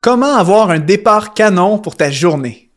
Comment 0.00 0.36
avoir 0.36 0.70
un 0.70 0.78
départ 0.78 1.34
canon 1.34 1.78
pour 1.80 1.96
ta 1.96 2.08
journée? 2.08 2.67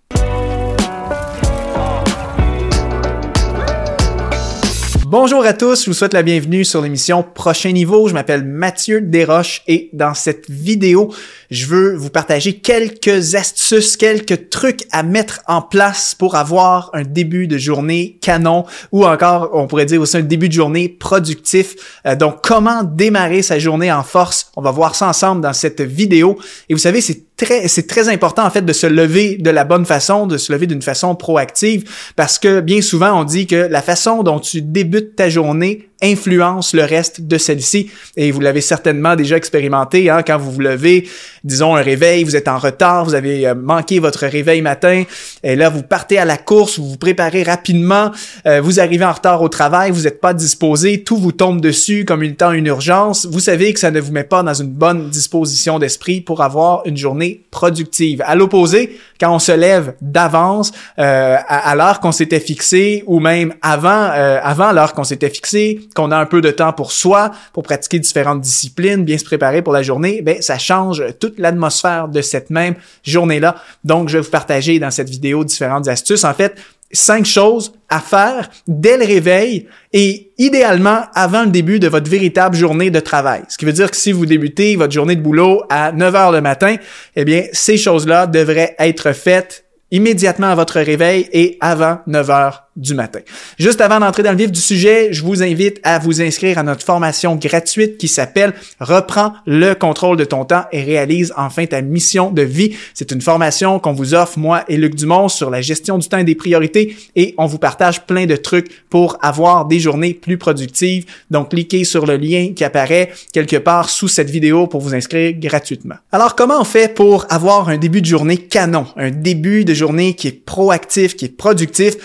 Bonjour 5.12 5.44
à 5.44 5.52
tous, 5.52 5.84
je 5.84 5.90
vous 5.90 5.94
souhaite 5.94 6.14
la 6.14 6.24
bienvenue 6.24 6.64
sur 6.64 6.82
l'émission 6.82 7.22
Prochain 7.22 7.74
Niveau. 7.74 8.08
Je 8.08 8.14
m'appelle 8.14 8.46
Mathieu 8.46 9.02
Desroches 9.02 9.62
et 9.68 9.90
dans 9.92 10.14
cette 10.14 10.50
vidéo, 10.50 11.14
je 11.50 11.66
veux 11.66 11.98
vous 11.98 12.10
partager 12.10 12.60
quelques 12.60 13.36
astuces, 13.36 13.98
quelques 13.98 14.50
trucs 14.50 14.86
à 14.90 15.04
mettre 15.04 15.42
en 15.48 15.62
place 15.62 16.16
pour 16.16 16.36
avoir 16.36 16.92
un 16.94 17.04
début 17.04 17.48
de 17.48 17.58
journée 17.58 18.20
canon 18.22 18.64
ou 18.94 19.06
encore, 19.06 19.50
on 19.52 19.68
pourrait 19.68 19.86
dire 19.86 20.00
aussi 20.00 20.16
un 20.16 20.22
début 20.22 20.48
de 20.48 20.54
journée 20.54 20.88
productif. 20.88 22.00
Euh, 22.06 22.16
donc, 22.16 22.38
comment 22.42 22.86
démarrer 22.86 23.42
sa 23.42 23.60
journée 23.60 23.92
en 23.92 24.04
force? 24.04 24.50
On 24.56 24.62
va 24.62 24.72
voir 24.72 24.96
ça 24.96 25.10
ensemble 25.10 25.42
dans 25.42 25.52
cette 25.52 25.82
vidéo. 25.82 26.40
Et 26.70 26.74
vous 26.74 26.80
savez, 26.80 27.02
c'est 27.02 27.31
c'est 27.68 27.88
très 27.88 28.10
important 28.10 28.46
en 28.46 28.50
fait 28.50 28.62
de 28.62 28.74
se 28.74 28.88
lever 28.88 29.38
de 29.38 29.50
la 29.50 29.64
bonne 29.64 29.86
façon, 29.86 30.28
de 30.28 30.38
se 30.38 30.52
lever 30.52 30.68
d'une 30.68 30.82
façon 30.82 31.16
proactive 31.16 31.90
parce 32.16 32.40
que 32.40 32.60
bien 32.60 32.82
souvent 32.82 33.20
on 33.20 33.24
dit 33.24 33.48
que 33.48 33.56
la 33.56 33.82
façon 33.82 34.24
dont 34.24 34.40
tu 34.40 34.62
débutes 34.62 35.16
ta 35.16 35.30
journée 35.30 35.90
influence 36.02 36.74
le 36.74 36.84
reste 36.84 37.22
de 37.22 37.38
celle-ci. 37.38 37.90
Et 38.18 38.32
vous 38.32 38.40
l'avez 38.40 38.62
certainement 38.62 39.16
déjà 39.16 39.38
expérimenté 39.38 40.10
hein, 40.10 40.24
quand 40.26 40.38
vous 40.38 40.52
vous 40.52 40.60
levez, 40.60 41.08
disons 41.44 41.76
un 41.76 41.82
réveil, 41.82 42.24
vous 42.24 42.36
êtes 42.36 42.48
en 42.48 42.58
retard, 42.58 43.06
vous 43.06 43.16
avez 43.16 43.48
euh, 43.48 43.56
manqué 43.56 44.00
votre 44.00 44.26
réveil 44.26 44.62
matin, 44.62 45.04
et 45.44 45.56
là 45.56 45.70
vous 45.70 45.84
partez 45.84 46.18
à 46.18 46.26
la 46.26 46.38
course, 46.38 46.80
vous 46.80 46.90
vous 46.90 46.98
préparez 46.98 47.44
rapidement, 47.44 48.12
euh, 48.46 48.62
vous 48.62 48.80
arrivez 48.80 49.06
en 49.06 49.12
retard 49.12 49.42
au 49.42 49.50
travail, 49.50 49.92
vous 49.92 50.04
n'êtes 50.04 50.22
pas 50.22 50.34
disposé, 50.34 51.04
tout 51.04 51.18
vous 51.18 51.32
tombe 51.32 51.62
dessus 51.62 52.06
comme 52.06 52.24
une 52.24 52.36
temps 52.36 52.52
une 52.52 52.68
urgence. 52.68 53.26
Vous 53.26 53.40
savez 53.40 53.74
que 53.74 53.80
ça 53.80 53.92
ne 53.92 54.00
vous 54.00 54.12
met 54.12 54.24
pas 54.24 54.44
dans 54.44 54.54
une 54.54 54.68
bonne 54.68 55.10
disposition 55.10 55.80
d'esprit 55.80 56.22
pour 56.22 56.42
avoir 56.42 56.82
une 56.86 56.98
journée 56.98 57.42
productive. 57.52 58.22
À 58.26 58.36
l'opposé, 58.36 58.98
quand 59.20 59.34
on 59.34 59.40
se 59.40 59.52
lève 59.52 59.94
d'avance 60.02 60.72
euh, 61.00 61.38
à, 61.48 61.76
l'heure 61.76 62.00
qu'on 62.00 62.12
s'était 62.12 62.40
fixé 62.40 63.04
ou 63.08 63.20
même 63.20 63.54
avant 63.62 63.92
avant 63.92 64.72
l'heure 64.72 64.94
qu'on 64.94 65.04
s'était 65.04 65.30
fixé, 65.30 65.80
qu'on 65.94 66.12
a 66.12 66.18
un 66.18 66.26
peu 66.26 66.42
de 66.42 66.52
temps 66.52 66.74
pour 66.74 66.92
soi, 66.92 67.32
pour 67.54 67.64
pratiquer 67.64 68.00
différentes 68.00 68.42
disciplines, 68.42 69.04
bien 69.04 69.18
se 69.18 69.26
préparer 69.26 69.62
pour 69.62 69.74
la 69.74 69.84
journée, 69.84 70.22
ben 70.22 70.42
ça 70.42 70.58
change 70.58 71.04
toute 71.20 71.40
l'atmosphère 71.40 72.08
de 72.08 72.22
cette 72.22 72.50
même 72.50 72.76
journée-là. 73.04 73.56
Donc, 73.84 74.10
je 74.10 74.18
vais 74.18 74.24
vous 74.24 74.30
partager 74.30 74.80
dans 74.80 74.92
cette 74.92 75.10
vidéo 75.10 75.44
différentes 75.44 75.88
astuces. 75.88 76.24
En 76.24 76.34
fait, 76.34 76.56
cinq 76.94 77.26
choses 77.26 77.74
à 77.90 78.00
faire 78.00 78.50
dès 78.68 78.98
le 78.98 79.06
réveil 79.06 79.68
et 79.94 80.32
idéalement 80.38 81.02
avant 81.14 81.44
le 81.44 81.50
début 81.50 81.80
de 81.80 81.88
votre 81.88 82.10
véritable 82.10 82.56
journée 82.56 82.92
de 82.92 83.00
travail. 83.00 83.44
Ce 83.50 83.58
qui 83.58 83.66
veut 83.66 83.74
dire 83.74 83.92
que 83.92 83.98
si 83.98 84.12
vous 84.12 84.26
débutez 84.26 84.76
votre 84.76 84.94
journée 84.94 85.16
de 85.16 85.22
boulot 85.22 85.64
à 85.70 85.92
9 85.92 86.16
heures 86.16 86.32
le 86.32 86.42
matin, 86.42 86.76
eh 87.16 87.26
bien, 87.26 87.44
ces 87.54 87.78
choses-là 87.78 88.28
devraient 88.28 88.76
être 88.80 89.14
faites 89.14 89.66
immédiatement 89.92 90.48
à 90.48 90.56
votre 90.56 90.80
réveil 90.80 91.28
et 91.34 91.58
avant 91.60 92.00
9 92.08 92.30
heures 92.30 92.64
du 92.76 92.94
matin. 92.94 93.20
Juste 93.60 93.82
avant 93.82 94.00
d'entrer 94.00 94.24
dans 94.24 94.32
le 94.32 94.38
vif 94.38 94.52
du 94.52 94.62
sujet, 94.62 95.10
je 95.12 95.24
vous 95.24 95.44
invite 95.44 95.80
à 95.84 96.00
vous 96.00 96.22
inscrire 96.22 96.58
à 96.58 96.64
notre 96.64 96.86
formation 96.86 97.36
gratuite 97.36 97.98
qui 97.98 98.08
s'appelle 98.08 98.54
Reprends 98.80 99.34
le 99.46 99.74
contrôle 99.74 100.18
de 100.18 100.24
ton 100.24 100.46
temps 100.46 100.64
et 100.72 100.82
réalise 100.82 101.34
enfin 101.36 101.66
ta 101.66 101.82
mission 101.82 102.32
de 102.32 102.42
vie. 102.42 102.76
C'est 102.94 103.12
une 103.12 103.22
formation 103.22 103.80
qu'on 103.80 103.92
vous 103.92 104.14
offre, 104.14 104.40
moi 104.40 104.64
et 104.70 104.78
Luc 104.78 104.96
Dumont, 104.96 105.28
sur 105.28 105.50
la 105.50 105.62
gestion 105.62 105.98
du 105.98 106.08
temps 106.08 106.18
et 106.18 106.24
des 106.24 106.36
priorités 106.36 106.96
et 107.16 107.36
on 107.38 107.46
vous 107.46 107.58
partage 107.58 108.06
plein 108.06 108.26
de 108.26 108.36
trucs 108.38 108.88
pour 108.90 109.18
avoir 109.22 109.66
des 109.66 109.80
journées 109.80 110.14
plus 110.14 110.38
productives. 110.38 111.06
Donc, 111.30 111.50
cliquez 111.50 111.84
sur 111.84 112.06
le 112.06 112.16
lien 112.16 112.54
qui 112.56 112.64
apparaît 112.64 113.12
quelque 113.34 113.58
part 113.58 113.90
sous 113.90 114.08
cette 114.08 114.30
vidéo 114.30 114.68
pour 114.68 114.82
vous 114.82 114.96
inscrire 114.96 115.34
gratuitement. 115.34 115.96
Alors, 116.12 116.36
comment 116.36 116.62
on 116.62 116.66
fait 116.66 116.94
pour 116.94 117.26
avoir 117.30 117.70
un 117.70 117.78
début 117.78 118.02
de 118.02 118.06
journée 118.06 118.38
canon, 118.38 118.86
un 118.96 119.12
début 119.12 119.66
de 119.66 119.74
journée 119.74 120.14
qui 120.14 120.30
est 120.30 120.46
proactif, 120.46 121.16
qui 121.16 121.26
est 121.26 121.36
productif? 121.36 121.96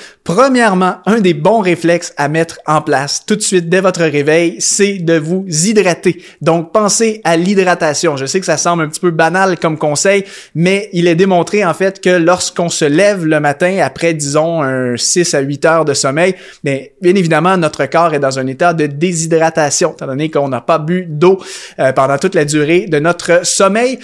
Premièrement, 0.56 0.94
un 1.04 1.20
des 1.20 1.34
bons 1.34 1.60
réflexes 1.60 2.14
à 2.16 2.28
mettre 2.28 2.60
en 2.64 2.80
place 2.80 3.26
tout 3.26 3.36
de 3.36 3.42
suite 3.42 3.68
dès 3.68 3.82
votre 3.82 4.00
réveil, 4.00 4.56
c'est 4.58 4.94
de 4.94 5.18
vous 5.18 5.44
hydrater. 5.46 6.22
Donc, 6.40 6.72
pensez 6.72 7.20
à 7.24 7.36
l'hydratation. 7.36 8.16
Je 8.16 8.24
sais 8.24 8.40
que 8.40 8.46
ça 8.46 8.56
semble 8.56 8.84
un 8.84 8.88
petit 8.88 9.00
peu 9.00 9.10
banal 9.10 9.58
comme 9.58 9.76
conseil, 9.76 10.24
mais 10.54 10.88
il 10.94 11.08
est 11.08 11.14
démontré 11.14 11.62
en 11.62 11.74
fait 11.74 12.00
que 12.00 12.08
lorsqu'on 12.08 12.70
se 12.70 12.86
lève 12.86 13.26
le 13.26 13.38
matin 13.38 13.80
après, 13.82 14.14
disons, 14.14 14.62
un 14.62 14.96
6 14.96 15.34
à 15.34 15.40
8 15.40 15.64
heures 15.66 15.84
de 15.84 15.92
sommeil, 15.92 16.34
bien, 16.64 16.78
évidemment, 17.02 17.58
notre 17.58 17.84
corps 17.84 18.14
est 18.14 18.18
dans 18.18 18.38
un 18.38 18.46
état 18.46 18.72
de 18.72 18.86
déshydratation, 18.86 19.92
étant 19.92 20.06
donné 20.06 20.30
qu'on 20.30 20.48
n'a 20.48 20.62
pas 20.62 20.78
bu 20.78 21.04
d'eau 21.06 21.38
euh, 21.80 21.92
pendant 21.92 22.16
toute 22.16 22.34
la 22.34 22.46
durée 22.46 22.86
de 22.86 22.98
notre 22.98 23.44
sommeil. 23.44 23.98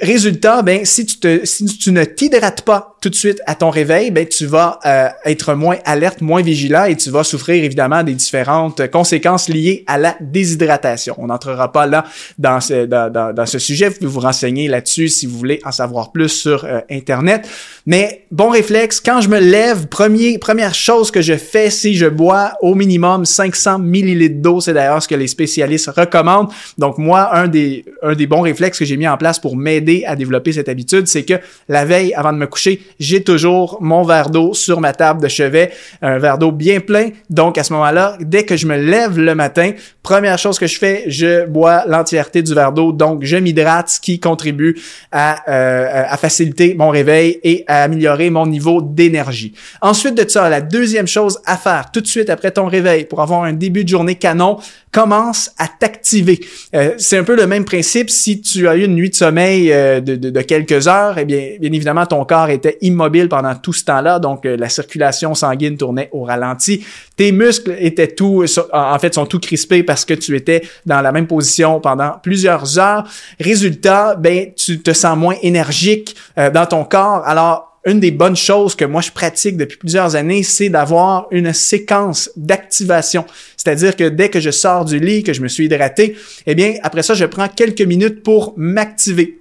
Résultat, 0.00 0.62
ben, 0.62 0.86
si 0.86 1.04
tu 1.04 1.92
ne 1.92 2.04
t'hydrates 2.04 2.62
pas 2.62 2.96
tout 3.00 3.10
de 3.10 3.14
suite 3.14 3.40
à 3.46 3.54
ton 3.54 3.70
réveil, 3.70 4.10
ben, 4.10 4.26
tu 4.26 4.46
vas 4.46 4.78
euh, 4.84 5.08
être 5.24 5.54
moins 5.54 5.76
alerte, 5.84 6.20
moins 6.20 6.42
vigilant 6.42 6.84
et 6.84 6.96
tu 6.96 7.10
vas 7.10 7.24
souffrir 7.24 7.62
évidemment 7.62 8.02
des 8.02 8.14
différentes 8.14 8.88
conséquences 8.90 9.48
liées 9.48 9.84
à 9.86 9.98
la 9.98 10.16
déshydratation. 10.20 11.14
On 11.18 11.26
n'entrera 11.26 11.70
pas 11.70 11.86
là 11.86 12.04
dans 12.38 12.60
ce, 12.60 12.86
dans, 12.86 13.12
dans, 13.12 13.46
ce 13.46 13.58
sujet. 13.58 13.88
Vous 13.88 13.96
pouvez 13.96 14.10
vous 14.10 14.20
renseigner 14.20 14.68
là-dessus 14.68 15.08
si 15.08 15.26
vous 15.26 15.38
voulez 15.38 15.60
en 15.64 15.72
savoir 15.72 16.12
plus 16.12 16.28
sur 16.28 16.64
euh, 16.64 16.80
Internet. 16.90 17.48
Mais 17.86 18.26
bon 18.30 18.50
réflexe, 18.50 19.00
quand 19.00 19.20
je 19.20 19.28
me 19.28 19.38
lève, 19.38 19.86
premier, 19.86 20.38
première 20.38 20.74
chose 20.74 21.10
que 21.10 21.22
je 21.22 21.36
fais, 21.36 21.70
si 21.70 21.94
je 21.94 22.06
bois 22.06 22.52
au 22.60 22.74
minimum 22.74 23.24
500 23.24 23.78
millilitres 23.78 24.40
d'eau, 24.40 24.60
c'est 24.60 24.74
d'ailleurs 24.74 25.02
ce 25.02 25.08
que 25.08 25.14
les 25.14 25.28
spécialistes 25.28 25.90
recommandent. 25.96 26.50
Donc 26.78 26.98
moi, 26.98 27.34
un 27.36 27.48
des, 27.48 27.84
un 28.02 28.14
des 28.14 28.26
bons 28.26 28.40
réflexes 28.40 28.78
que 28.78 28.84
j'ai 28.84 28.96
mis 28.96 29.08
en 29.08 29.16
place 29.16 29.38
pour 29.38 29.56
m'aider 29.56 30.04
à 30.06 30.16
développer 30.16 30.52
cette 30.52 30.68
habitude, 30.68 31.06
c'est 31.06 31.24
que 31.24 31.34
la 31.68 31.84
veille, 31.84 32.12
avant 32.14 32.32
de 32.32 32.38
me 32.38 32.46
coucher, 32.46 32.80
j'ai 32.98 33.22
toujours 33.22 33.78
mon 33.80 34.02
verre 34.02 34.30
d'eau 34.30 34.54
sur 34.54 34.80
ma 34.80 34.92
table 34.92 35.22
de 35.22 35.28
chevet, 35.28 35.70
un 36.02 36.18
verre 36.18 36.38
d'eau 36.38 36.52
bien 36.52 36.80
plein. 36.80 37.10
Donc 37.30 37.58
à 37.58 37.64
ce 37.64 37.72
moment-là, 37.74 38.16
dès 38.20 38.44
que 38.44 38.56
je 38.56 38.66
me 38.66 38.76
lève 38.76 39.18
le 39.18 39.34
matin, 39.34 39.72
première 40.02 40.38
chose 40.38 40.58
que 40.58 40.66
je 40.66 40.78
fais, 40.78 41.04
je 41.06 41.46
bois 41.46 41.84
l'entièreté 41.86 42.42
du 42.42 42.54
verre 42.54 42.72
d'eau. 42.72 42.92
Donc 42.92 43.24
je 43.24 43.36
m'hydrate, 43.36 43.88
ce 43.88 44.00
qui 44.00 44.20
contribue 44.20 44.78
à, 45.12 45.50
euh, 45.50 46.04
à 46.08 46.16
faciliter 46.16 46.74
mon 46.74 46.88
réveil 46.88 47.40
et 47.42 47.64
à 47.66 47.82
améliorer 47.84 48.30
mon 48.30 48.46
niveau 48.46 48.82
d'énergie. 48.82 49.54
Ensuite 49.80 50.14
de 50.14 50.28
ça, 50.28 50.48
la 50.48 50.60
deuxième 50.60 51.06
chose 51.06 51.38
à 51.44 51.56
faire 51.56 51.90
tout 51.92 52.00
de 52.00 52.06
suite 52.06 52.30
après 52.30 52.50
ton 52.50 52.66
réveil 52.66 53.04
pour 53.04 53.20
avoir 53.20 53.44
un 53.44 53.52
début 53.52 53.84
de 53.84 53.88
journée 53.88 54.14
canon, 54.14 54.58
commence 54.92 55.52
à 55.58 55.68
t'activer. 55.68 56.40
Euh, 56.74 56.92
c'est 56.98 57.18
un 57.18 57.24
peu 57.24 57.36
le 57.36 57.46
même 57.46 57.64
principe 57.64 58.10
si 58.10 58.40
tu 58.40 58.68
as 58.68 58.76
eu 58.76 58.84
une 58.84 58.94
nuit 58.94 59.10
de 59.10 59.14
sommeil 59.14 59.72
euh, 59.72 60.00
de, 60.00 60.16
de, 60.16 60.30
de, 60.30 60.40
quelques 60.40 60.88
heures, 60.88 61.18
eh 61.18 61.24
bien, 61.24 61.56
bien 61.60 61.72
évidemment, 61.72 62.06
ton 62.06 62.24
corps 62.24 62.50
était 62.50 62.77
immobile 62.80 63.28
pendant 63.28 63.54
tout 63.54 63.72
ce 63.72 63.84
temps-là, 63.84 64.18
donc 64.18 64.44
euh, 64.44 64.56
la 64.56 64.68
circulation 64.68 65.34
sanguine 65.34 65.76
tournait 65.76 66.08
au 66.12 66.24
ralenti. 66.24 66.84
Tes 67.16 67.32
muscles 67.32 67.76
étaient 67.78 68.08
tout, 68.08 68.44
en 68.72 68.98
fait, 68.98 69.14
sont 69.14 69.26
tout 69.26 69.40
crispés 69.40 69.82
parce 69.82 70.04
que 70.04 70.14
tu 70.14 70.36
étais 70.36 70.62
dans 70.86 71.00
la 71.00 71.12
même 71.12 71.26
position 71.26 71.80
pendant 71.80 72.12
plusieurs 72.22 72.78
heures. 72.78 73.08
Résultat, 73.40 74.14
ben, 74.14 74.52
tu 74.54 74.80
te 74.80 74.92
sens 74.92 75.16
moins 75.16 75.34
énergique 75.42 76.14
dans 76.36 76.66
ton 76.66 76.84
corps. 76.84 77.22
Alors, 77.26 77.68
une 77.88 78.00
des 78.00 78.10
bonnes 78.10 78.36
choses 78.36 78.74
que 78.74 78.84
moi 78.84 79.00
je 79.00 79.10
pratique 79.10 79.56
depuis 79.56 79.78
plusieurs 79.78 80.14
années, 80.14 80.42
c'est 80.42 80.68
d'avoir 80.68 81.26
une 81.30 81.52
séquence 81.52 82.30
d'activation. 82.36 83.24
C'est-à-dire 83.56 83.96
que 83.96 84.08
dès 84.08 84.28
que 84.28 84.40
je 84.40 84.50
sors 84.50 84.84
du 84.84 84.98
lit, 84.98 85.22
que 85.22 85.32
je 85.32 85.40
me 85.40 85.48
suis 85.48 85.64
hydraté, 85.66 86.16
eh 86.46 86.54
bien, 86.54 86.74
après 86.82 87.02
ça, 87.02 87.14
je 87.14 87.24
prends 87.24 87.48
quelques 87.48 87.82
minutes 87.82 88.22
pour 88.22 88.54
m'activer. 88.56 89.37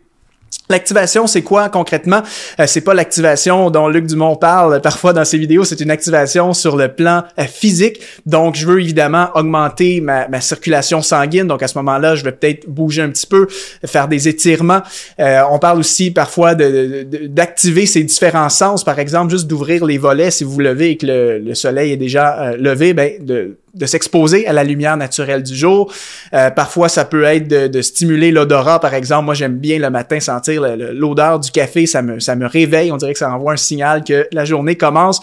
L'activation, 0.70 1.28
c'est 1.28 1.44
quoi 1.44 1.70
concrètement? 1.70 2.22
Euh, 2.60 2.66
c'est 2.68 2.82
pas 2.82 2.94
l'activation 2.94 3.70
dont 3.70 3.88
Luc 3.88 4.06
Dumont 4.06 4.36
parle 4.36 4.82
parfois 4.82 5.14
dans 5.14 5.24
ses 5.24 5.38
vidéos, 5.38 5.64
c'est 5.64 5.80
une 5.80 5.92
activation 5.92 6.54
sur 6.54 6.76
le 6.76 6.90
plan 6.90 7.24
euh, 7.40 7.44
physique. 7.44 8.02
Donc, 8.26 8.56
je 8.56 8.68
veux 8.68 8.82
évidemment 8.82 9.30
augmenter 9.36 10.02
ma, 10.02 10.28
circulation 10.42 11.02
sanguine. 11.02 11.48
Donc, 11.48 11.64
à 11.64 11.68
ce 11.68 11.78
moment-là, 11.78 12.16
je 12.16 12.24
vais 12.24 12.34
peut-être 12.34 12.68
bouger 12.68 13.02
un 13.02 13.10
petit 13.10 13.28
peu, 13.28 13.48
faire 13.86 14.08
des 14.10 14.28
étirements. 14.28 14.82
Euh, 15.20 15.42
on 15.50 15.58
parle 15.58 15.80
aussi 15.80 16.12
parfois 16.12 16.54
d'activer 16.54 17.82
de, 17.82 17.88
ces 17.88 18.04
différents 18.04 18.50
sens. 18.50 18.84
Par 18.84 19.00
exemple, 19.00 19.32
juste 19.32 19.48
d'ouvrir 19.48 19.86
les 19.86 19.98
volets 19.98 20.32
si 20.32 20.44
vous 20.44 20.60
levez 20.60 20.92
et 20.92 20.98
que 20.98 21.06
le, 21.06 21.40
le 21.40 21.56
soleil 21.56 21.94
est 21.94 21.98
déjà 21.98 22.56
levé, 22.58 22.94
ben, 22.94 23.26
de 23.26 23.58
de 23.74 23.86
s'exposer 23.86 24.48
à 24.48 24.54
la 24.54 24.64
lumière 24.64 24.98
naturelle 24.98 25.44
du 25.44 25.56
jour. 25.56 25.94
Euh, 26.34 26.50
parfois, 26.50 26.90
ça 26.90 27.06
peut 27.06 27.24
être 27.24 27.48
de, 27.48 27.82
stimuler 27.82 28.32
l'odorat, 28.32 28.80
par 28.80 28.94
exemple. 28.94 29.26
Moi, 29.26 29.34
j'aime 29.34 29.58
bien 29.58 29.80
le 29.80 29.90
matin 29.90 30.20
sentir 30.20 30.62
l'odeur 30.78 31.40
du 31.40 31.52
café. 31.52 31.86
Ça 31.86 32.02
me, 32.02 32.20
ça 32.20 32.36
me 32.36 32.48
réveille. 32.48 32.92
On 32.92 32.98
dirait 32.98 33.14
que 33.14 33.20
ça 33.20 33.32
envoie 33.32 33.54
un 33.54 33.58
signal 33.58 34.04
que 34.04 34.28
la 34.32 34.46
journée 34.46 34.76
commence. 34.76 35.22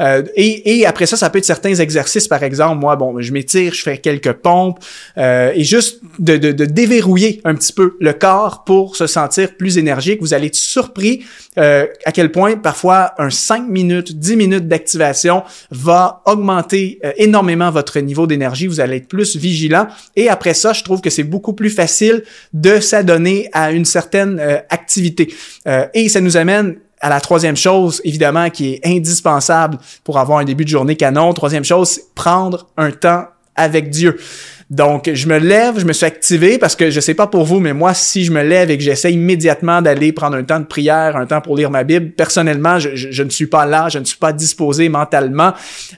Euh, 0.00 0.22
et, 0.34 0.78
et, 0.78 0.86
après 0.86 1.06
ça, 1.06 1.16
ça 1.16 1.30
peut 1.30 1.38
être 1.38 1.44
certains 1.44 1.74
exercices, 1.74 2.28
par 2.28 2.42
exemple, 2.42 2.80
moi, 2.80 2.96
bon, 2.96 3.20
je 3.20 3.32
m'étire, 3.32 3.72
je 3.74 3.82
fais 3.82 3.98
quelques 3.98 4.32
pompes, 4.32 4.78
euh, 5.16 5.52
et 5.54 5.64
juste 5.64 6.00
de, 6.18 6.36
de, 6.36 6.52
de, 6.52 6.64
déverrouiller 6.64 7.40
un 7.44 7.54
petit 7.54 7.72
peu 7.72 7.96
le 8.00 8.12
corps 8.12 8.64
pour 8.64 8.96
se 8.96 9.06
sentir 9.06 9.56
plus 9.56 9.78
énergique. 9.78 10.20
Vous 10.20 10.34
allez 10.34 10.48
être 10.48 10.54
surpris 10.54 11.24
euh, 11.58 11.86
à 12.04 12.12
quel 12.12 12.30
point 12.30 12.56
parfois 12.56 13.14
un 13.18 13.30
5 13.30 13.68
minutes, 13.68 14.18
10 14.18 14.36
minutes 14.36 14.68
d'activation 14.68 15.42
va 15.70 16.22
augmenter 16.26 16.98
euh, 17.04 17.12
énormément 17.16 17.70
votre 17.70 17.98
niveau 18.00 18.26
d'énergie. 18.26 18.66
Vous 18.66 18.80
allez 18.80 18.96
être 18.96 19.08
plus 19.08 19.36
vigilant. 19.36 19.88
Et 20.16 20.28
après 20.28 20.52
ça, 20.52 20.74
je 20.74 20.84
trouve 20.84 21.00
que 21.00 21.08
c'est 21.08 21.24
beaucoup 21.24 21.54
plus 21.54 21.70
facile 21.70 22.24
de 22.52 22.78
s'adonner 22.80 23.48
à 23.52 23.72
une 23.72 23.86
certaine 23.86 24.38
euh, 24.38 24.58
activité. 24.68 25.32
et 25.94 26.08
ça 26.08 26.20
nous 26.20 26.36
amène 26.36 26.76
à 27.00 27.08
la 27.08 27.20
troisième 27.20 27.56
chose, 27.56 28.00
évidemment, 28.04 28.50
qui 28.50 28.74
est 28.74 28.86
indispensable 28.86 29.78
pour 30.04 30.18
avoir 30.18 30.38
un 30.38 30.44
début 30.44 30.64
de 30.64 30.70
journée 30.70 30.96
canon. 30.96 31.32
Troisième 31.32 31.64
chose, 31.64 32.00
prendre 32.14 32.66
un 32.76 32.90
temps 32.90 33.26
avec 33.54 33.90
Dieu. 33.90 34.18
Donc, 34.68 35.08
je 35.12 35.28
me 35.28 35.38
lève, 35.38 35.78
je 35.78 35.84
me 35.84 35.92
suis 35.92 36.06
activé 36.06 36.58
parce 36.58 36.74
que 36.74 36.90
je 36.90 36.98
sais 36.98 37.14
pas 37.14 37.28
pour 37.28 37.44
vous, 37.44 37.60
mais 37.60 37.72
moi, 37.72 37.94
si 37.94 38.24
je 38.24 38.32
me 38.32 38.42
lève 38.42 38.68
et 38.68 38.76
que 38.76 38.82
j'essaie 38.82 39.12
immédiatement 39.12 39.80
d'aller 39.80 40.12
prendre 40.12 40.36
un 40.36 40.42
temps 40.42 40.58
de 40.58 40.64
prière, 40.64 41.16
un 41.16 41.24
temps 41.24 41.40
pour 41.40 41.56
lire 41.56 41.70
ma 41.70 41.84
Bible, 41.84 42.10
personnellement, 42.10 42.80
je, 42.80 42.96
je, 42.96 43.22
ne 43.22 43.30
suis 43.30 43.46
pas 43.46 43.64
là, 43.64 43.88
je 43.88 44.00
ne 44.00 44.04
suis 44.04 44.18
pas 44.18 44.32
disposé 44.32 44.88
mentalement, 44.88 45.52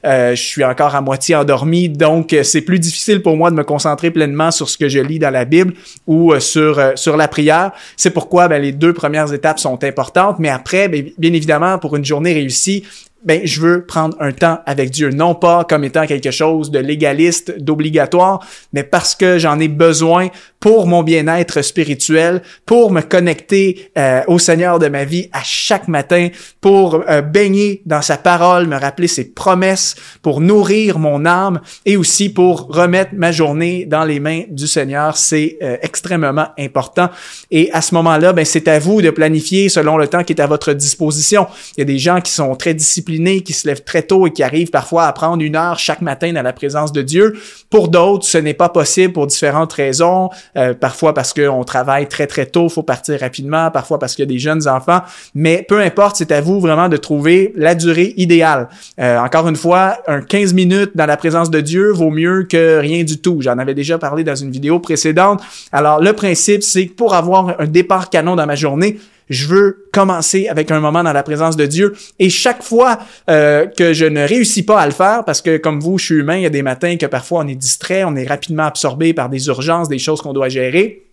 euh, 0.04 0.34
je 0.34 0.42
suis 0.42 0.64
encore 0.64 0.94
à 0.94 1.00
moitié 1.00 1.34
endormi, 1.34 1.88
donc 1.88 2.34
euh, 2.34 2.42
c'est 2.42 2.60
plus 2.60 2.78
difficile 2.78 3.22
pour 3.22 3.38
moi 3.38 3.50
de 3.50 3.56
me 3.56 3.64
concentrer 3.64 4.10
pleinement 4.10 4.50
sur 4.50 4.68
ce 4.68 4.76
que 4.76 4.90
je 4.90 4.98
lis 4.98 5.18
dans 5.18 5.30
la 5.30 5.46
Bible 5.46 5.72
ou 6.06 6.34
euh, 6.34 6.40
sur 6.40 6.78
sur 6.94 7.16
la 7.16 7.26
prière. 7.26 7.72
C'est 7.96 8.10
pourquoi 8.10 8.48
ben, 8.48 8.60
les 8.60 8.72
deux 8.72 8.92
premières 8.92 9.32
étapes 9.32 9.60
sont 9.60 9.82
importantes, 9.82 10.36
mais 10.40 10.50
après, 10.50 10.88
ben, 10.88 11.08
bien 11.16 11.32
évidemment, 11.32 11.78
pour 11.78 11.96
une 11.96 12.04
journée 12.04 12.34
réussie, 12.34 12.84
ben 13.24 13.40
je 13.44 13.60
veux 13.60 13.84
prendre 13.84 14.16
un 14.20 14.32
temps 14.32 14.60
avec 14.66 14.90
Dieu, 14.90 15.10
non 15.10 15.34
pas 15.34 15.64
comme 15.64 15.84
étant 15.84 16.06
quelque 16.06 16.30
chose 16.30 16.70
de 16.70 16.78
légaliste, 16.78 17.58
d'obligatoire, 17.58 18.44
mais 18.72 18.84
parce 18.84 19.14
que 19.14 19.38
j'en 19.38 19.58
ai 19.58 19.68
besoin 19.68 20.28
pour 20.60 20.86
mon 20.86 21.02
bien-être 21.02 21.62
spirituel, 21.62 22.42
pour 22.66 22.90
me 22.90 23.00
connecter 23.00 23.90
euh, 23.96 24.22
au 24.26 24.38
Seigneur 24.38 24.78
de 24.78 24.88
ma 24.88 25.04
vie 25.04 25.28
à 25.32 25.42
chaque 25.42 25.88
matin, 25.88 26.28
pour 26.60 27.04
euh, 27.08 27.22
baigner 27.22 27.82
dans 27.86 28.02
sa 28.02 28.16
parole, 28.16 28.66
me 28.66 28.76
rappeler 28.76 29.08
ses 29.08 29.24
promesses, 29.32 29.94
pour 30.22 30.40
nourrir 30.40 30.98
mon 30.98 31.26
âme 31.26 31.60
et 31.86 31.96
aussi 31.96 32.28
pour 32.28 32.68
remettre 32.74 33.12
ma 33.14 33.30
journée 33.30 33.84
dans 33.84 34.04
les 34.04 34.20
mains 34.20 34.42
du 34.50 34.66
Seigneur. 34.66 35.16
C'est 35.16 35.58
euh, 35.62 35.76
extrêmement 35.82 36.48
important. 36.58 37.08
Et 37.50 37.70
à 37.72 37.80
ce 37.80 37.94
moment-là, 37.94 38.32
ben 38.32 38.44
c'est 38.44 38.68
à 38.68 38.78
vous 38.78 39.00
de 39.00 39.10
planifier 39.10 39.68
selon 39.68 39.96
le 39.96 40.08
temps 40.08 40.24
qui 40.24 40.32
est 40.32 40.40
à 40.40 40.46
votre 40.46 40.72
disposition. 40.72 41.46
Il 41.76 41.80
y 41.80 41.82
a 41.82 41.86
des 41.86 41.98
gens 41.98 42.20
qui 42.20 42.32
sont 42.32 42.54
très 42.56 42.74
disciplinés, 42.74 43.42
qui 43.42 43.52
se 43.52 43.66
lèvent 43.68 43.84
très 43.84 44.02
tôt 44.02 44.26
et 44.26 44.32
qui 44.32 44.42
arrivent 44.42 44.70
parfois 44.70 45.06
à 45.06 45.12
prendre 45.12 45.42
une 45.42 45.56
heure 45.56 45.78
chaque 45.78 46.02
matin 46.02 46.32
dans 46.32 46.42
la 46.42 46.52
présence 46.52 46.92
de 46.92 47.02
Dieu. 47.02 47.34
Pour 47.70 47.88
d'autres, 47.88 48.26
ce 48.26 48.38
n'est 48.38 48.54
pas 48.54 48.68
possible 48.68 49.12
pour 49.12 49.26
différentes 49.26 49.72
raisons. 49.72 50.30
Euh, 50.58 50.74
parfois 50.74 51.14
parce 51.14 51.32
qu'on 51.32 51.62
travaille 51.62 52.08
très 52.08 52.26
très 52.26 52.46
tôt, 52.46 52.68
faut 52.68 52.82
partir 52.82 53.20
rapidement, 53.20 53.70
parfois 53.70 53.98
parce 53.98 54.14
qu'il 54.14 54.24
y 54.24 54.28
a 54.28 54.32
des 54.32 54.38
jeunes 54.38 54.66
enfants, 54.66 55.00
mais 55.34 55.64
peu 55.68 55.80
importe, 55.80 56.16
c'est 56.16 56.32
à 56.32 56.40
vous 56.40 56.60
vraiment 56.60 56.88
de 56.88 56.96
trouver 56.96 57.52
la 57.56 57.74
durée 57.74 58.12
idéale. 58.16 58.68
Euh, 59.00 59.18
encore 59.18 59.48
une 59.48 59.56
fois, 59.56 59.98
un 60.08 60.20
15 60.20 60.54
minutes 60.54 60.90
dans 60.94 61.06
la 61.06 61.16
présence 61.16 61.50
de 61.50 61.60
Dieu 61.60 61.92
vaut 61.92 62.10
mieux 62.10 62.42
que 62.42 62.78
rien 62.78 63.04
du 63.04 63.18
tout. 63.18 63.38
J'en 63.40 63.58
avais 63.58 63.74
déjà 63.74 63.98
parlé 63.98 64.24
dans 64.24 64.34
une 64.34 64.50
vidéo 64.50 64.80
précédente. 64.80 65.40
Alors 65.70 66.00
le 66.00 66.12
principe, 66.12 66.62
c'est 66.62 66.86
que 66.86 66.94
pour 66.94 67.14
avoir 67.14 67.60
un 67.60 67.66
départ 67.66 68.10
canon 68.10 68.34
dans 68.34 68.46
ma 68.46 68.56
journée, 68.56 68.98
je 69.28 69.46
veux 69.46 69.88
commencer 69.92 70.48
avec 70.48 70.70
un 70.70 70.80
moment 70.80 71.02
dans 71.02 71.12
la 71.12 71.22
présence 71.22 71.56
de 71.56 71.66
Dieu. 71.66 71.94
Et 72.18 72.30
chaque 72.30 72.62
fois 72.62 72.98
euh, 73.28 73.66
que 73.66 73.92
je 73.92 74.04
ne 74.04 74.26
réussis 74.26 74.64
pas 74.64 74.80
à 74.80 74.86
le 74.86 74.92
faire, 74.92 75.24
parce 75.24 75.42
que 75.42 75.56
comme 75.56 75.80
vous, 75.80 75.98
je 75.98 76.04
suis 76.06 76.14
humain, 76.16 76.36
il 76.36 76.42
y 76.42 76.46
a 76.46 76.50
des 76.50 76.62
matins 76.62 76.96
que 76.96 77.06
parfois 77.06 77.40
on 77.44 77.48
est 77.48 77.54
distrait, 77.54 78.04
on 78.04 78.16
est 78.16 78.26
rapidement 78.26 78.64
absorbé 78.64 79.14
par 79.14 79.28
des 79.28 79.46
urgences, 79.46 79.88
des 79.88 79.98
choses 79.98 80.22
qu'on 80.22 80.32
doit 80.32 80.48
gérer. 80.48 81.04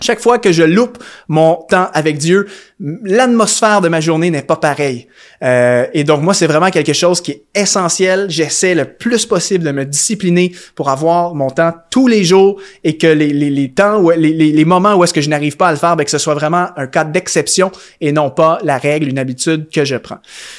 Chaque 0.00 0.20
fois 0.20 0.38
que 0.38 0.50
je 0.50 0.62
loupe 0.62 1.02
mon 1.28 1.56
temps 1.68 1.88
avec 1.92 2.18
Dieu, 2.18 2.46
l'atmosphère 2.80 3.80
de 3.80 3.88
ma 3.88 4.00
journée 4.00 4.30
n'est 4.30 4.42
pas 4.42 4.56
pareille. 4.56 5.06
Euh, 5.42 5.86
et 5.92 6.02
donc 6.02 6.22
moi, 6.22 6.34
c'est 6.34 6.46
vraiment 6.46 6.70
quelque 6.70 6.92
chose 6.92 7.20
qui 7.20 7.30
est 7.30 7.44
essentiel. 7.54 8.26
J'essaie 8.28 8.74
le 8.74 8.84
plus 8.84 9.26
possible 9.26 9.64
de 9.64 9.70
me 9.70 9.84
discipliner 9.84 10.52
pour 10.74 10.88
avoir 10.88 11.34
mon 11.34 11.50
temps 11.50 11.72
tous 11.90 12.08
les 12.08 12.24
jours 12.24 12.60
et 12.82 12.98
que 12.98 13.06
les, 13.06 13.32
les, 13.32 13.50
les 13.50 13.70
temps 13.70 14.00
ou 14.00 14.10
les, 14.10 14.32
les, 14.32 14.64
moments 14.64 14.94
où 14.94 15.04
est-ce 15.04 15.14
que 15.14 15.20
je 15.20 15.28
n'arrive 15.28 15.56
pas 15.56 15.68
à 15.68 15.72
le 15.72 15.78
faire, 15.78 15.96
ben, 15.96 16.04
que 16.04 16.10
ce 16.10 16.18
soit 16.18 16.34
vraiment 16.34 16.68
un 16.76 16.86
cas 16.86 17.04
d'exception 17.04 17.70
et 18.00 18.10
non 18.10 18.30
pas 18.30 18.58
la 18.64 18.78
règle, 18.78 19.08
une 19.08 19.18
habitude 19.18 19.68
que 19.70 19.84
je 19.84 19.96
prends. 19.96 20.18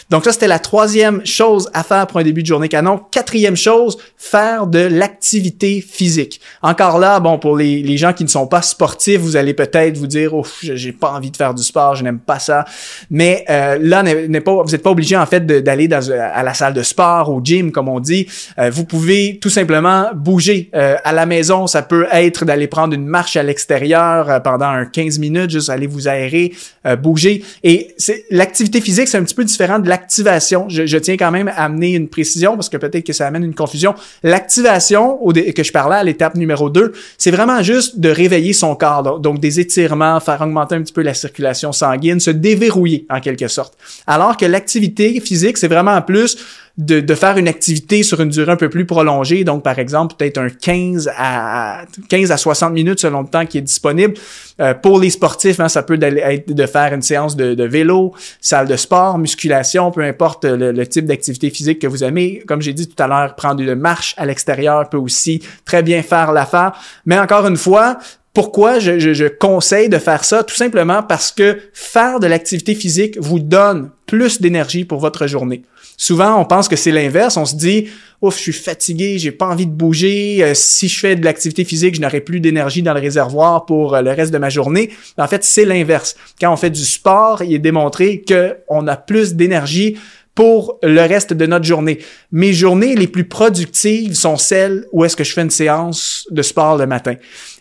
Donc 0.09 0.23
ça, 0.23 0.31
c'était 0.31 0.47
la 0.47 0.59
troisième 0.59 1.25
chose 1.25 1.69
à 1.73 1.83
faire 1.83 2.07
pour 2.07 2.19
un 2.19 2.23
début 2.23 2.43
de 2.43 2.47
journée 2.47 2.69
canon. 2.69 3.01
Quatrième 3.11 3.57
chose, 3.57 3.97
faire 4.15 4.67
de 4.67 4.79
l'activité 4.79 5.81
physique. 5.81 6.39
Encore 6.61 6.99
là, 6.99 7.19
bon, 7.19 7.39
pour 7.39 7.57
les, 7.57 7.81
les 7.81 7.97
gens 7.97 8.13
qui 8.13 8.23
ne 8.23 8.29
sont 8.29 8.47
pas 8.47 8.61
sportifs, 8.61 9.19
vous 9.19 9.35
allez 9.35 9.53
peut-être 9.53 9.97
vous 9.97 10.07
dire, 10.07 10.33
oh, 10.33 10.45
j'ai 10.61 10.93
pas 10.93 11.11
envie 11.11 11.31
de 11.31 11.37
faire 11.37 11.53
du 11.53 11.63
sport, 11.63 11.95
n'aime 12.05 12.19
pas 12.19 12.39
ça. 12.39 12.65
Mais 13.09 13.45
euh, 13.49 13.77
là, 13.81 14.03
n'est 14.03 14.41
pas, 14.41 14.63
vous 14.63 14.71
n'êtes 14.71 14.83
pas 14.83 14.91
obligé 14.91 15.17
en 15.17 15.25
fait 15.25 15.45
d'aller 15.45 15.89
à 15.91 16.43
la 16.43 16.53
salle 16.53 16.73
de 16.73 16.83
sport, 16.83 17.29
au 17.29 17.41
gym, 17.43 17.71
comme 17.71 17.89
on 17.89 17.99
dit. 17.99 18.27
Euh, 18.57 18.69
vous 18.69 18.85
pouvez 18.85 19.39
tout 19.41 19.49
simplement 19.49 20.09
bouger 20.15 20.69
euh, 20.75 20.95
à 21.03 21.11
la 21.11 21.25
maison. 21.25 21.67
Ça 21.67 21.81
peut 21.81 22.07
être 22.11 22.45
d'aller 22.45 22.67
prendre 22.67 22.93
une 22.93 23.05
marche 23.05 23.35
à 23.35 23.43
l'extérieur 23.43 24.41
pendant 24.43 24.67
un 24.67 24.85
15 24.85 25.19
minutes, 25.19 25.51
juste 25.51 25.69
aller 25.69 25.87
vous 25.87 26.07
aérer, 26.07 26.53
bouger. 27.01 27.43
Et 27.63 27.95
l'activité 28.31 28.81
physique, 28.81 29.07
c'est 29.07 29.17
un 29.17 29.23
petit 29.23 29.35
peu 29.35 29.43
différent 29.43 29.79
de 29.79 29.89
l'activation. 29.89 30.69
Je, 30.69 30.85
je, 30.85 30.97
tiens 30.97 31.17
quand 31.17 31.31
même 31.31 31.47
à 31.49 31.65
amener 31.65 31.93
une 31.93 32.07
précision 32.07 32.55
parce 32.55 32.69
que 32.69 32.77
peut-être 32.77 33.05
que 33.05 33.13
ça 33.13 33.27
amène 33.27 33.43
une 33.43 33.55
confusion. 33.55 33.95
L'activation 34.23 35.19
que 35.33 35.63
je 35.63 35.71
parlais 35.71 35.97
à 35.97 36.03
l'étape 36.03 36.35
numéro 36.35 36.69
2, 36.69 36.93
c'est 37.17 37.31
vraiment 37.31 37.61
juste 37.63 37.99
de 37.99 38.09
réveiller 38.09 38.53
son 38.53 38.75
corps. 38.75 39.19
Donc 39.19 39.39
des 39.39 39.59
étirements, 39.59 40.19
faire 40.19 40.41
augmenter 40.41 40.75
un 40.75 40.81
petit 40.81 40.93
peu 40.93 41.01
la 41.01 41.13
circulation 41.13 41.71
sanguine, 41.71 41.94
se 42.19 42.31
déverrouiller 42.31 43.05
en 43.09 43.19
quelque 43.19 43.47
sorte. 43.47 43.77
Alors 44.07 44.37
que 44.37 44.45
l'activité 44.45 45.19
physique, 45.19 45.57
c'est 45.57 45.67
vraiment 45.67 46.01
plus 46.01 46.37
de, 46.77 47.15
faire 47.15 47.37
une 47.37 47.47
activité 47.47 48.03
sur 48.03 48.19
une 48.19 48.29
durée 48.29 48.51
un 48.51 48.57
peu 48.57 48.69
plus 48.69 48.85
prolongée. 48.85 49.43
Donc, 49.43 49.63
par 49.63 49.79
exemple, 49.79 50.15
peut-être 50.17 50.37
un 50.37 50.49
15 50.49 51.09
à 51.17 51.85
15 52.09 52.31
à 52.31 52.37
60 52.37 52.73
minutes 52.73 52.99
selon 52.99 53.21
le 53.21 53.27
temps 53.27 53.45
qui 53.45 53.57
est 53.57 53.61
disponible. 53.61 54.15
Euh, 54.59 54.73
pour 54.73 54.99
les 54.99 55.09
sportifs, 55.09 55.59
hein, 55.59 55.69
ça 55.69 55.83
peut 55.83 55.97
être 56.01 56.51
de 56.51 56.65
faire 56.65 56.93
une 56.93 57.01
séance 57.01 57.35
de, 57.35 57.53
de, 57.53 57.63
vélo, 57.63 58.13
salle 58.41 58.67
de 58.67 58.75
sport, 58.75 59.17
musculation, 59.17 59.91
peu 59.91 60.01
importe 60.01 60.45
le, 60.45 60.71
le 60.71 60.87
type 60.87 61.05
d'activité 61.05 61.49
physique 61.49 61.79
que 61.79 61.87
vous 61.87 62.03
aimez. 62.03 62.43
Comme 62.45 62.61
j'ai 62.61 62.73
dit 62.73 62.87
tout 62.87 63.01
à 63.01 63.07
l'heure, 63.07 63.35
prendre 63.35 63.61
une 63.61 63.75
marche 63.75 64.13
à 64.17 64.25
l'extérieur 64.25 64.89
peut 64.89 64.97
aussi 64.97 65.41
très 65.63 65.81
bien 65.81 66.01
faire 66.03 66.33
l'affaire. 66.33 66.73
Mais 67.05 67.17
encore 67.17 67.47
une 67.47 67.57
fois, 67.57 67.97
pourquoi 68.35 68.79
je, 68.79 69.27
conseille 69.29 69.87
de 69.87 69.97
faire 69.97 70.25
ça? 70.25 70.43
Tout 70.43 70.55
simplement 70.55 71.01
parce 71.01 71.31
que 71.31 71.57
faire 71.73 72.19
de 72.19 72.27
l'activité 72.27 72.75
physique 72.75 73.17
vous 73.17 73.39
donne 73.39 73.89
plus 74.05 74.41
d'énergie 74.41 74.83
pour 74.83 74.99
votre 74.99 75.25
journée. 75.25 75.63
Souvent, 75.97 76.39
on 76.39 76.43
pense 76.43 76.67
que 76.67 76.75
c'est 76.75 76.91
l'inverse. 76.91 77.37
On 77.37 77.45
se 77.45 77.55
dit, 77.55 77.87
ouf, 78.21 78.35
je 78.35 78.41
suis 78.41 78.53
fatigué, 78.53 79.17
j'ai 79.17 79.31
pas 79.31 79.47
envie 79.47 79.65
de 79.65 79.71
bouger. 79.71 80.43
Euh, 80.43 80.51
si 80.53 80.89
je 80.89 80.99
fais 80.99 81.15
de 81.15 81.23
l'activité 81.23 81.63
physique, 81.63 81.95
je 81.95 82.01
n'aurai 82.01 82.19
plus 82.19 82.41
d'énergie 82.41 82.81
dans 82.81 82.93
le 82.93 82.99
réservoir 82.99 83.65
pour 83.65 83.95
euh, 83.95 84.01
le 84.01 84.11
reste 84.11 84.33
de 84.33 84.37
ma 84.37 84.49
journée. 84.49 84.89
En 85.17 85.27
fait, 85.27 85.45
c'est 85.45 85.63
l'inverse. 85.63 86.17
Quand 86.39 86.51
on 86.51 86.57
fait 86.57 86.69
du 86.69 86.83
sport, 86.83 87.41
il 87.41 87.53
est 87.53 87.59
démontré 87.59 88.21
qu'on 88.27 88.85
a 88.87 88.97
plus 88.97 89.35
d'énergie 89.35 89.97
pour 90.35 90.79
le 90.83 91.01
reste 91.01 91.33
de 91.33 91.45
notre 91.45 91.65
journée. 91.65 91.99
Mes 92.31 92.53
journées 92.53 92.95
les 92.95 93.07
plus 93.07 93.23
productives 93.23 94.13
sont 94.13 94.35
celles 94.35 94.85
où 94.91 95.05
est-ce 95.05 95.15
que 95.15 95.23
je 95.23 95.33
fais 95.33 95.41
une 95.41 95.49
séance 95.49 96.27
de 96.29 96.41
sport 96.41 96.77
le 96.77 96.85
matin. 96.85 97.15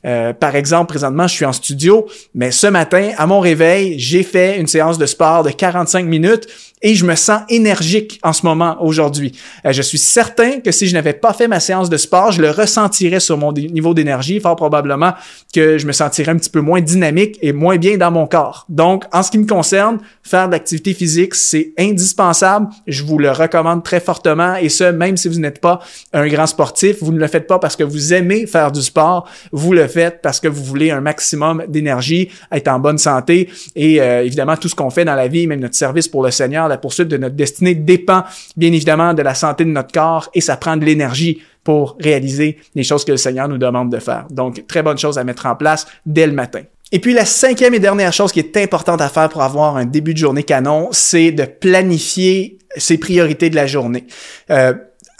Euh, 0.04 0.32
par 0.32 0.54
exemple, 0.56 0.88
présentement, 0.88 1.26
je 1.26 1.34
suis 1.34 1.44
en 1.44 1.52
studio, 1.52 2.06
mais 2.34 2.50
ce 2.50 2.66
matin, 2.66 3.12
à 3.16 3.26
mon 3.26 3.40
réveil, 3.40 3.98
j'ai 3.98 4.22
fait 4.22 4.58
une 4.58 4.66
séance 4.66 4.98
de 4.98 5.06
sport 5.06 5.44
de 5.44 5.50
45 5.50 6.04
minutes 6.04 6.46
et 6.82 6.94
je 6.94 7.06
me 7.06 7.14
sens 7.14 7.40
énergique 7.48 8.20
en 8.22 8.34
ce 8.34 8.44
moment 8.44 8.76
aujourd'hui. 8.80 9.32
Euh, 9.64 9.72
je 9.72 9.80
suis 9.80 9.96
certain 9.96 10.60
que 10.60 10.70
si 10.70 10.86
je 10.86 10.92
n'avais 10.94 11.14
pas 11.14 11.32
fait 11.32 11.48
ma 11.48 11.58
séance 11.58 11.88
de 11.88 11.96
sport, 11.96 12.32
je 12.32 12.42
le 12.42 12.50
ressentirais 12.50 13.20
sur 13.20 13.38
mon 13.38 13.52
niveau 13.52 13.94
d'énergie, 13.94 14.38
fort 14.40 14.56
probablement 14.56 15.14
que 15.54 15.78
je 15.78 15.86
me 15.86 15.92
sentirais 15.92 16.32
un 16.32 16.36
petit 16.36 16.50
peu 16.50 16.60
moins 16.60 16.82
dynamique 16.82 17.38
et 17.40 17.52
moins 17.52 17.78
bien 17.78 17.96
dans 17.96 18.10
mon 18.10 18.26
corps. 18.26 18.66
Donc, 18.68 19.04
en 19.12 19.22
ce 19.22 19.30
qui 19.30 19.38
me 19.38 19.46
concerne, 19.46 19.98
faire 20.22 20.46
de 20.46 20.52
l'activité 20.52 20.92
physique, 20.92 21.34
c'est 21.34 21.72
indispensable. 21.78 22.63
Je 22.86 23.02
vous 23.04 23.18
le 23.18 23.30
recommande 23.30 23.82
très 23.82 24.00
fortement 24.00 24.56
et 24.56 24.68
ce, 24.68 24.84
même 24.84 25.16
si 25.16 25.28
vous 25.28 25.38
n'êtes 25.38 25.60
pas 25.60 25.80
un 26.12 26.26
grand 26.28 26.46
sportif, 26.46 26.96
vous 27.00 27.12
ne 27.12 27.18
le 27.18 27.26
faites 27.26 27.46
pas 27.46 27.58
parce 27.58 27.76
que 27.76 27.84
vous 27.84 28.12
aimez 28.12 28.46
faire 28.46 28.72
du 28.72 28.82
sport, 28.82 29.28
vous 29.52 29.72
le 29.72 29.86
faites 29.86 30.20
parce 30.22 30.40
que 30.40 30.48
vous 30.48 30.64
voulez 30.64 30.90
un 30.90 31.00
maximum 31.00 31.64
d'énergie, 31.68 32.30
être 32.52 32.68
en 32.68 32.78
bonne 32.78 32.98
santé 32.98 33.48
et 33.76 34.00
euh, 34.00 34.24
évidemment 34.24 34.56
tout 34.56 34.68
ce 34.68 34.74
qu'on 34.74 34.90
fait 34.90 35.04
dans 35.04 35.14
la 35.14 35.28
vie, 35.28 35.46
même 35.46 35.60
notre 35.60 35.76
service 35.76 36.08
pour 36.08 36.22
le 36.22 36.30
Seigneur, 36.30 36.68
la 36.68 36.78
poursuite 36.78 37.08
de 37.08 37.16
notre 37.16 37.36
destinée 37.36 37.74
dépend 37.74 38.24
bien 38.56 38.72
évidemment 38.72 39.14
de 39.14 39.22
la 39.22 39.34
santé 39.34 39.64
de 39.64 39.70
notre 39.70 39.92
corps 39.92 40.28
et 40.34 40.40
ça 40.40 40.56
prend 40.56 40.76
de 40.76 40.84
l'énergie 40.84 41.42
pour 41.64 41.96
réaliser 41.98 42.58
les 42.74 42.82
choses 42.84 43.04
que 43.04 43.12
le 43.12 43.16
Seigneur 43.16 43.48
nous 43.48 43.58
demande 43.58 43.90
de 43.90 43.98
faire. 43.98 44.26
Donc, 44.30 44.66
très 44.66 44.82
bonne 44.82 44.98
chose 44.98 45.18
à 45.18 45.24
mettre 45.24 45.46
en 45.46 45.56
place 45.56 45.86
dès 46.04 46.26
le 46.26 46.32
matin. 46.32 46.62
Et 46.92 46.98
puis 46.98 47.12
la 47.12 47.24
cinquième 47.24 47.74
et 47.74 47.80
dernière 47.80 48.12
chose 48.12 48.32
qui 48.32 48.40
est 48.40 48.56
importante 48.56 49.00
à 49.00 49.08
faire 49.08 49.28
pour 49.28 49.42
avoir 49.42 49.76
un 49.76 49.84
début 49.84 50.14
de 50.14 50.18
journée 50.18 50.42
canon, 50.42 50.88
c'est 50.92 51.32
de 51.32 51.44
planifier 51.44 52.58
ses 52.76 52.98
priorités 52.98 53.50
de 53.50 53.56
la 53.56 53.66
journée. 53.66 54.04
Euh, 54.50 54.74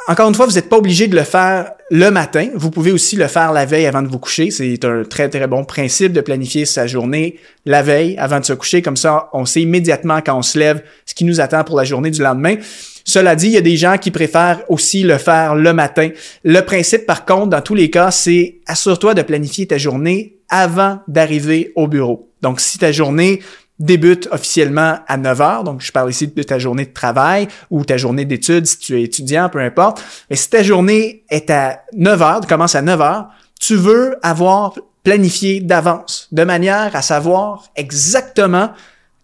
encore 0.07 0.29
une 0.29 0.35
fois, 0.35 0.45
vous 0.45 0.53
n'êtes 0.53 0.69
pas 0.69 0.77
obligé 0.77 1.09
de 1.09 1.17
le 1.17 1.23
faire 1.23 1.73
le 1.91 2.11
matin. 2.11 2.49
Vous 2.55 2.71
pouvez 2.71 2.93
aussi 2.93 3.17
le 3.17 3.27
faire 3.27 3.53
la 3.53 3.65
veille 3.65 3.87
avant 3.87 4.03
de 4.03 4.09
vous 4.09 4.19
coucher. 4.19 4.51
C'est 4.51 4.85
un 4.85 5.03
très, 5.03 5.31
très 5.31 5.47
bon 5.47 5.65
principe 5.65 6.13
de 6.13 6.21
planifier 6.21 6.67
sa 6.67 6.87
journée 6.87 7.37
la 7.65 7.83
veille 7.83 8.15
avant 8.19 8.39
de 8.39 8.45
se 8.45 8.53
coucher. 8.53 8.83
Comme 8.83 8.99
ça, 8.99 9.31
on 9.33 9.47
sait 9.47 9.63
immédiatement 9.63 10.21
quand 10.21 10.37
on 10.37 10.43
se 10.43 10.59
lève 10.59 10.83
ce 11.07 11.15
qui 11.15 11.25
nous 11.25 11.41
attend 11.41 11.65
pour 11.65 11.77
la 11.77 11.85
journée 11.85 12.11
du 12.11 12.23
lendemain. 12.23 12.57
Cela 13.05 13.35
dit, 13.35 13.47
il 13.47 13.53
y 13.53 13.59
a 13.59 13.63
des 13.63 13.77
gens 13.77 13.97
qui 13.97 14.11
préfèrent 14.11 14.63
aussi 14.69 15.05
le 15.05 15.17
faire 15.17 15.55
le 15.55 15.73
matin. 15.73 16.11
Le 16.43 16.61
principe, 16.61 17.07
par 17.07 17.25
contre, 17.25 17.49
dans 17.49 17.63
tous 17.63 17.75
les 17.75 17.89
cas, 17.89 18.11
c'est 18.11 18.57
assure-toi 18.67 19.15
de 19.15 19.23
planifier 19.23 19.67
ta 19.67 19.79
journée 19.79 20.37
avant 20.55 21.01
d'arriver 21.09 21.73
au 21.75 21.89
bureau. 21.89 22.31
Donc, 22.41 22.61
si 22.61 22.79
ta 22.79 22.93
journée 22.93 23.41
débute 23.81 24.29
officiellement 24.31 24.99
à 25.09 25.17
9 25.17 25.41
heures. 25.41 25.65
Donc, 25.65 25.81
je 25.81 25.91
parle 25.91 26.09
ici 26.09 26.29
de 26.29 26.43
ta 26.45 26.61
journée 26.61 26.87
de 26.87 26.93
travail 26.93 27.49
ou 27.71 27.85
ta 27.85 27.97
journée 27.97 28.25
d'études 28.25 28.67
si 28.67 28.79
tu 28.79 28.97
es 28.97 29.03
étudiant, 29.03 29.49
peu 29.49 29.59
importe. 29.59 30.01
Mais 30.31 30.37
si 30.37 30.49
ta 30.49 30.63
journée 30.63 31.25
est 31.29 31.51
à 31.51 31.83
9 31.93 32.23
heures, 32.23 32.47
commence 32.47 32.77
à 32.77 32.83
9 32.83 33.01
heures, 33.01 33.29
tu 33.61 33.75
veux 33.75 34.15
avoir 34.23 34.75
planifié 35.03 35.59
d'avance, 35.59 36.29
de 36.31 36.45
manière 36.45 36.95
à 36.95 37.03
savoir 37.03 37.65
exactement 37.75 38.71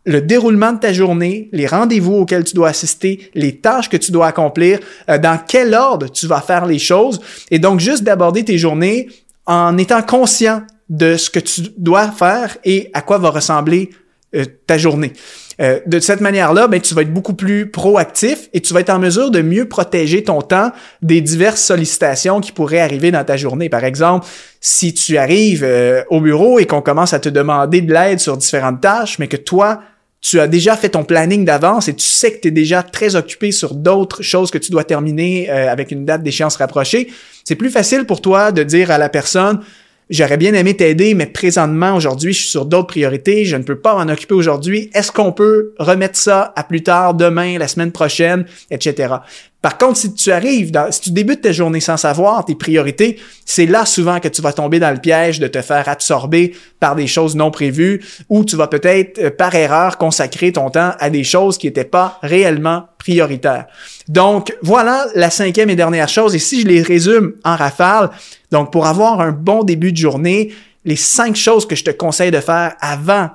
le 0.05 0.21
déroulement 0.21 0.73
de 0.73 0.81
ta 0.81 0.93
journée, 0.93 1.49
les 1.53 1.69
rendez-vous 1.69 2.15
auxquels 2.15 2.43
tu 2.43 2.55
dois 2.55 2.71
assister, 2.71 3.31
les 3.35 3.59
tâches 3.59 3.89
que 3.89 3.97
tu 3.97 4.11
dois 4.11 4.27
accomplir, 4.27 4.81
euh, 5.09 5.19
dans 5.19 5.39
quel 5.39 5.75
ordre 5.75 6.09
tu 6.09 6.27
vas 6.27 6.41
faire 6.41 6.67
les 6.67 6.81
choses. 6.81 7.21
Et 7.53 7.61
donc, 7.61 7.79
juste 7.79 8.03
d'aborder 8.03 8.45
tes 8.45 8.59
journées 8.59 9.09
en 9.47 9.79
étant 9.79 10.03
conscient 10.03 10.63
de 10.91 11.17
ce 11.17 11.31
que 11.31 11.39
tu 11.39 11.63
dois 11.79 12.11
faire 12.11 12.59
et 12.65 12.91
à 12.93 13.01
quoi 13.01 13.19
va 13.19 13.31
ressembler 13.31 13.91
euh, 14.35 14.45
ta 14.67 14.79
journée. 14.79 15.13
Euh, 15.61 15.81
de 15.87 15.99
cette 15.99 16.21
manière-là, 16.21 16.69
ben, 16.69 16.81
tu 16.81 16.95
vas 16.95 17.03
être 17.03 17.13
beaucoup 17.13 17.35
plus 17.35 17.69
proactif 17.69 18.49
et 18.53 18.61
tu 18.61 18.73
vas 18.73 18.79
être 18.81 18.91
en 18.91 19.01
mesure 19.01 19.33
de 19.33 19.43
mieux 19.43 19.69
protéger 19.69 20.23
ton 20.23 20.41
temps 20.41 20.71
des 21.03 21.21
diverses 21.21 21.61
sollicitations 21.61 22.41
qui 22.41 22.53
pourraient 22.53 22.81
arriver 22.81 23.11
dans 23.11 23.25
ta 23.25 23.37
journée. 23.37 23.69
Par 23.69 23.85
exemple, 23.85 24.27
si 24.61 24.95
tu 24.95 25.17
arrives 25.17 25.65
euh, 25.65 26.03
au 26.11 26.21
bureau 26.21 26.61
et 26.61 26.67
qu'on 26.67 26.81
commence 26.81 27.13
à 27.13 27.19
te 27.19 27.29
demander 27.29 27.81
de 27.81 27.93
l'aide 27.93 28.21
sur 28.21 28.37
différentes 28.37 28.81
tâches, 28.81 29.19
mais 29.19 29.27
que 29.27 29.37
toi, 29.37 29.81
tu 30.21 30.39
as 30.39 30.47
déjà 30.47 30.77
fait 30.77 30.91
ton 30.91 31.03
planning 31.03 31.45
d'avance 31.45 31.89
et 31.89 31.95
tu 31.95 32.07
sais 32.07 32.33
que 32.33 32.41
tu 32.41 32.49
es 32.49 32.53
déjà 32.53 32.85
très 32.85 33.17
occupé 33.17 33.51
sur 33.51 33.75
d'autres 33.75 34.23
choses 34.23 34.53
que 34.53 34.59
tu 34.59 34.71
dois 34.71 34.85
terminer 34.85 35.49
avec 35.49 35.91
une 35.91 36.05
date 36.05 36.23
d'échéance 36.23 36.57
rapprochée, 36.57 37.11
c'est 37.43 37.55
plus 37.57 37.71
facile 37.71 38.05
pour 38.05 38.21
toi 38.21 38.53
de 38.53 38.63
dire 38.63 38.91
à 38.91 38.99
la 38.99 39.09
personne, 39.09 39.61
J'aurais 40.11 40.39
bien 40.39 40.55
aimé 40.55 40.75
t'aider, 40.75 41.15
mais 41.15 41.27
présentement, 41.27 41.95
aujourd'hui, 41.95 42.33
je 42.33 42.41
suis 42.41 42.49
sur 42.49 42.67
d'autres 42.67 42.89
priorités, 42.89 43.45
je 43.45 43.55
ne 43.55 43.63
peux 43.63 43.79
pas 43.79 43.95
m'en 43.95 44.13
occuper 44.13 44.35
aujourd'hui. 44.35 44.91
Est-ce 44.93 45.13
qu'on 45.13 45.31
peut 45.31 45.73
remettre 45.79 46.19
ça 46.19 46.53
à 46.57 46.65
plus 46.65 46.83
tard, 46.83 47.15
demain, 47.15 47.59
la 47.59 47.69
semaine 47.69 47.93
prochaine, 47.93 48.45
etc. 48.73 49.15
Par 49.63 49.77
contre, 49.77 49.99
si 49.99 50.15
tu 50.15 50.33
arrives, 50.33 50.73
si 50.91 51.01
tu 51.01 51.11
débutes 51.11 51.43
ta 51.43 51.53
journée 51.53 51.81
sans 51.81 51.99
savoir 51.99 52.45
tes 52.45 52.55
priorités, 52.55 53.21
c'est 53.45 53.67
là 53.67 53.85
souvent 53.85 54.19
que 54.19 54.29
tu 54.29 54.41
vas 54.41 54.55
tomber 54.55 54.81
dans 54.81 54.91
le 54.91 54.99
piège 54.99 55.39
de 55.39 55.47
te 55.47 55.61
faire 55.61 55.89
absorber 55.89 56.57
par 56.81 56.97
des 56.97 57.07
choses 57.07 57.37
non 57.37 57.51
prévues 57.51 58.03
ou 58.31 58.45
tu 58.45 58.57
vas 58.57 58.69
peut-être 58.69 59.19
euh, 59.19 59.31
par 59.31 59.55
erreur 59.55 59.99
consacrer 59.99 60.51
ton 60.53 60.71
temps 60.71 60.93
à 60.99 61.11
des 61.11 61.25
choses 61.25 61.59
qui 61.59 61.67
n'étaient 61.67 61.85
pas 61.85 62.19
réellement 62.23 62.87
prioritaires. 62.99 63.67
Donc 64.09 64.57
voilà 64.63 65.07
la 65.15 65.29
cinquième 65.29 65.69
et 65.69 65.77
dernière 65.77 66.09
chose. 66.09 66.35
Et 66.35 66.39
si 66.39 66.63
je 66.63 66.67
les 66.67 66.83
résume 66.83 67.35
en 67.45 67.55
rafale, 67.55 68.11
donc 68.51 68.73
pour 68.73 68.87
avoir 68.87 69.21
un 69.21 69.33
bon 69.33 69.65
début 69.65 69.93
de 69.93 69.97
journée, 69.97 70.53
les 70.85 70.97
cinq 70.97 71.37
choses 71.37 71.67
que 71.67 71.77
je 71.77 71.85
te 71.85 71.91
conseille 71.91 72.31
de 72.31 72.41
faire 72.41 72.75
avant 72.81 73.31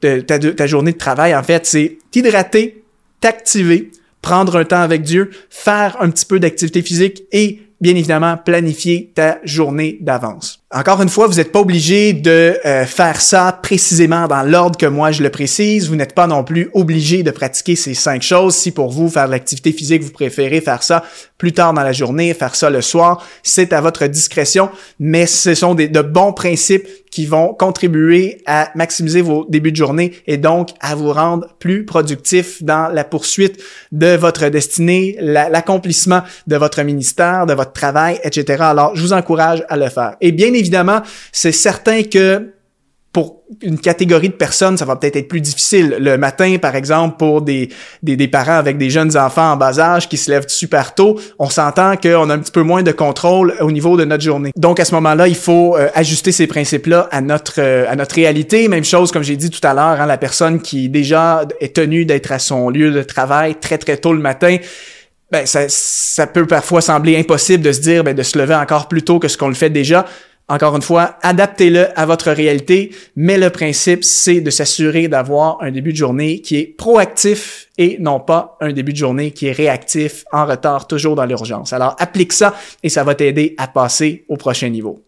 ta 0.00 0.66
journée 0.66 0.92
de 0.92 0.98
travail, 0.98 1.34
en 1.34 1.42
fait, 1.42 1.64
c'est 1.66 1.98
t'hydrater, 2.10 2.84
t'activer, 3.20 3.90
prendre 4.20 4.56
un 4.56 4.64
temps 4.64 4.80
avec 4.80 5.02
Dieu, 5.02 5.30
faire 5.50 5.96
un 6.00 6.10
petit 6.10 6.26
peu 6.26 6.40
d'activité 6.40 6.82
physique 6.82 7.24
et 7.32 7.62
bien 7.80 7.94
évidemment 7.96 8.36
planifier 8.36 9.12
ta 9.14 9.38
journée 9.44 9.98
d'avance. 10.00 10.61
Encore 10.74 11.02
une 11.02 11.10
fois, 11.10 11.26
vous 11.26 11.34
n'êtes 11.34 11.52
pas 11.52 11.60
obligé 11.60 12.14
de 12.14 12.58
euh, 12.64 12.86
faire 12.86 13.20
ça 13.20 13.52
précisément 13.62 14.26
dans 14.26 14.42
l'ordre 14.42 14.78
que 14.78 14.86
moi 14.86 15.12
je 15.12 15.22
le 15.22 15.28
précise. 15.28 15.90
Vous 15.90 15.96
n'êtes 15.96 16.14
pas 16.14 16.26
non 16.26 16.44
plus 16.44 16.70
obligé 16.72 17.22
de 17.22 17.30
pratiquer 17.30 17.76
ces 17.76 17.92
cinq 17.92 18.22
choses. 18.22 18.54
Si 18.54 18.70
pour 18.70 18.90
vous, 18.90 19.10
faire 19.10 19.28
l'activité 19.28 19.70
physique, 19.72 20.02
vous 20.02 20.12
préférez 20.12 20.62
faire 20.62 20.82
ça 20.82 21.04
plus 21.42 21.52
tard 21.52 21.74
dans 21.74 21.82
la 21.82 21.92
journée, 21.92 22.32
faire 22.34 22.54
ça 22.54 22.70
le 22.70 22.80
soir, 22.80 23.26
c'est 23.42 23.72
à 23.72 23.80
votre 23.80 24.06
discrétion. 24.06 24.70
Mais 25.00 25.26
ce 25.26 25.54
sont 25.54 25.74
des, 25.74 25.88
de 25.88 26.00
bons 26.00 26.32
principes 26.32 26.86
qui 27.10 27.26
vont 27.26 27.52
contribuer 27.52 28.40
à 28.46 28.70
maximiser 28.76 29.22
vos 29.22 29.44
débuts 29.48 29.72
de 29.72 29.76
journée 29.76 30.12
et 30.28 30.36
donc 30.36 30.70
à 30.80 30.94
vous 30.94 31.12
rendre 31.12 31.48
plus 31.58 31.84
productif 31.84 32.62
dans 32.62 32.88
la 32.88 33.02
poursuite 33.02 33.60
de 33.90 34.14
votre 34.14 34.48
destinée, 34.50 35.16
l'accomplissement 35.20 36.22
de 36.46 36.56
votre 36.56 36.80
ministère, 36.82 37.44
de 37.46 37.54
votre 37.54 37.72
travail, 37.72 38.20
etc. 38.22 38.62
Alors, 38.62 38.94
je 38.94 39.02
vous 39.02 39.12
encourage 39.12 39.64
à 39.68 39.76
le 39.76 39.88
faire. 39.88 40.14
Et 40.20 40.30
bien 40.30 40.54
évidemment, 40.62 41.02
c'est 41.32 41.52
certain 41.52 42.02
que 42.02 42.52
pour 43.12 43.42
une 43.60 43.78
catégorie 43.78 44.30
de 44.30 44.34
personnes, 44.34 44.78
ça 44.78 44.86
va 44.86 44.96
peut-être 44.96 45.16
être 45.16 45.28
plus 45.28 45.42
difficile. 45.42 45.96
Le 46.00 46.16
matin, 46.16 46.56
par 46.60 46.74
exemple, 46.74 47.18
pour 47.18 47.42
des, 47.42 47.68
des, 48.02 48.26
parents 48.26 48.56
avec 48.56 48.78
des 48.78 48.88
jeunes 48.88 49.18
enfants 49.18 49.52
en 49.52 49.56
bas 49.56 49.78
âge 49.78 50.08
qui 50.08 50.16
se 50.16 50.30
lèvent 50.30 50.48
super 50.48 50.94
tôt, 50.94 51.20
on 51.38 51.50
s'entend 51.50 51.96
qu'on 51.98 52.30
a 52.30 52.34
un 52.34 52.38
petit 52.38 52.50
peu 52.50 52.62
moins 52.62 52.82
de 52.82 52.90
contrôle 52.90 53.54
au 53.60 53.70
niveau 53.70 53.98
de 53.98 54.06
notre 54.06 54.24
journée. 54.24 54.50
Donc, 54.56 54.80
à 54.80 54.86
ce 54.86 54.94
moment-là, 54.94 55.28
il 55.28 55.34
faut 55.34 55.76
euh, 55.76 55.90
ajuster 55.94 56.32
ces 56.32 56.46
principes-là 56.46 57.08
à 57.12 57.20
notre 57.20 57.60
euh, 57.60 57.84
à 57.86 57.96
notre 57.96 58.14
réalité. 58.14 58.66
Même 58.68 58.84
chose, 58.84 59.12
comme 59.12 59.22
j'ai 59.22 59.36
dit 59.36 59.50
tout 59.50 59.60
à 59.62 59.74
l'heure, 59.74 60.00
hein, 60.00 60.06
la 60.06 60.16
personne 60.16 60.62
qui 60.62 60.88
déjà 60.88 61.44
est 61.60 61.76
tenue 61.76 62.06
d'être 62.06 62.32
à 62.32 62.38
son 62.38 62.70
lieu 62.70 62.92
de 62.92 63.02
travail 63.02 63.56
très, 63.56 63.76
très 63.76 63.98
tôt 63.98 64.14
le 64.14 64.20
matin, 64.20 64.56
ben, 65.30 65.44
ça, 65.44 65.64
ça 65.68 66.26
peut 66.26 66.46
parfois 66.46 66.80
sembler 66.80 67.18
impossible 67.18 67.62
de 67.62 67.72
se 67.72 67.80
dire 67.80 68.04
ben, 68.04 68.14
de 68.14 68.22
se 68.22 68.38
lever 68.38 68.54
encore 68.54 68.88
plus 68.88 69.02
tôt 69.02 69.18
que 69.18 69.28
ce 69.28 69.36
qu'on 69.36 69.48
le 69.48 69.54
fait 69.54 69.70
déjà. 69.70 70.06
Encore 70.52 70.76
une 70.76 70.82
fois, 70.82 71.16
adaptez-le 71.22 71.98
à 71.98 72.04
votre 72.04 72.30
réalité, 72.30 72.90
mais 73.16 73.38
le 73.38 73.48
principe, 73.48 74.04
c'est 74.04 74.42
de 74.42 74.50
s'assurer 74.50 75.08
d'avoir 75.08 75.56
un 75.62 75.70
début 75.70 75.92
de 75.92 75.96
journée 75.96 76.42
qui 76.42 76.58
est 76.58 76.66
proactif 76.66 77.70
et 77.78 77.96
non 78.00 78.20
pas 78.20 78.58
un 78.60 78.70
début 78.70 78.92
de 78.92 78.98
journée 78.98 79.30
qui 79.30 79.46
est 79.46 79.52
réactif, 79.52 80.26
en 80.30 80.44
retard, 80.44 80.86
toujours 80.86 81.16
dans 81.16 81.24
l'urgence. 81.24 81.72
Alors, 81.72 81.96
applique 81.98 82.34
ça 82.34 82.54
et 82.82 82.90
ça 82.90 83.02
va 83.02 83.14
t'aider 83.14 83.54
à 83.56 83.66
passer 83.66 84.26
au 84.28 84.36
prochain 84.36 84.68
niveau. 84.68 85.02